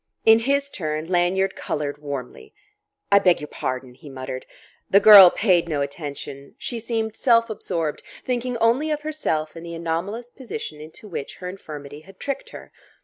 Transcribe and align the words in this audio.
In 0.25 0.39
his 0.39 0.67
turn, 0.67 1.05
Lanyard 1.05 1.55
coloured 1.55 1.99
warmly. 1.99 2.55
"I 3.11 3.19
beg 3.19 3.39
your 3.39 3.47
pardon," 3.47 3.93
he 3.93 4.09
muttered. 4.09 4.47
The 4.89 4.99
girl 4.99 5.29
paid 5.29 5.69
no 5.69 5.81
attention; 5.81 6.55
she 6.57 6.79
seemed 6.79 7.15
self 7.15 7.51
absorbed, 7.51 8.01
thinking 8.25 8.57
only 8.57 8.89
of 8.89 9.01
herself 9.01 9.55
and 9.55 9.63
the 9.63 9.75
anomalous 9.75 10.31
position 10.31 10.81
into 10.81 11.07
which 11.07 11.35
her 11.35 11.47
infirmity 11.47 11.99
had 11.99 12.19
tricked 12.19 12.49
her. 12.49 12.71